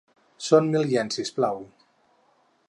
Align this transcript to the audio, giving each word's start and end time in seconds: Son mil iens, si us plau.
Son 0.45 0.69
mil 0.75 0.89
iens, 0.95 1.19
si 1.19 1.27
us 1.27 1.33
plau. 1.37 1.63